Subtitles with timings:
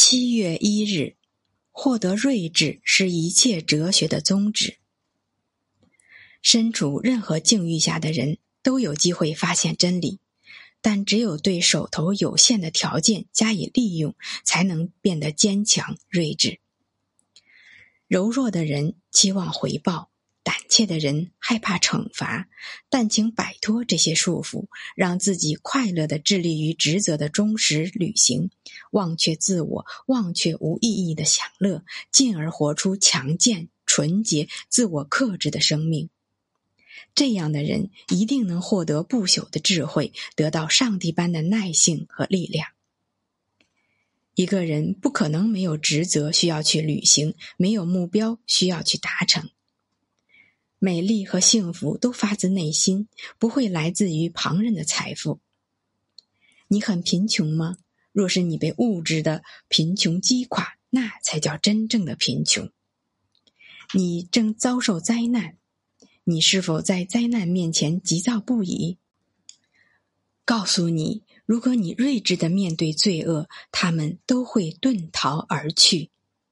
[0.00, 1.16] 七月一日，
[1.72, 4.78] 获得睿智是一切哲学的宗旨。
[6.40, 10.20] 身处任何境遇下的人都有机会发现真理，
[10.80, 14.14] 但只有对手头有限的条件加以利用，
[14.44, 16.60] 才能变得坚强睿智。
[18.06, 20.12] 柔弱的人期望回报。
[20.78, 22.48] 胆怯的人害怕惩罚，
[22.88, 28.50] 但请摆脱这些束缚，让自己快乐的致力于职责的忠实履行，
[28.92, 36.10] 忘却自我，忘却无意义的享乐，进而活出强健、纯洁、自我克制的生命。
[37.12, 42.68] 这样的人一定能获得不朽的智慧，得到上帝般的耐性和力量。
[44.36, 49.50] 一个人不可能没有职责需要去履行，没有目标需要去达成。
[50.78, 55.40] 美丽和幸福都发自内心，不会来自于旁人的财富。
[56.68, 57.78] 你很贫穷吗？
[58.12, 62.70] 若是你被物质的贫穷击垮，那才叫真正的贫穷。
[63.92, 65.56] 你正遭受灾难，
[66.24, 68.98] 你是否在灾难面前急躁不已？
[70.44, 76.10] 告诉你，如果你睿智的面对罪恶，他们都会遁逃而去。